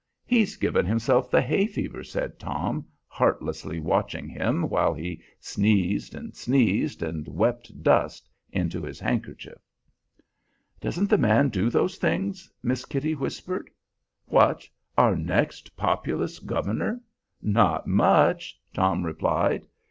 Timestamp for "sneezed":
5.39-6.15, 6.35-7.03